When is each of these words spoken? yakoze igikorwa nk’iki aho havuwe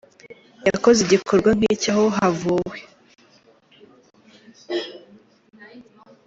yakoze 0.67 0.99
igikorwa 1.03 1.49
nk’iki 1.57 1.89
aho 1.93 2.05
havuwe 2.17 2.77